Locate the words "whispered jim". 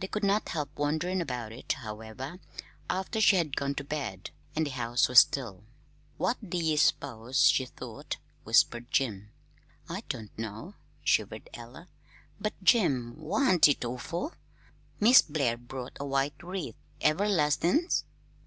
8.44-9.30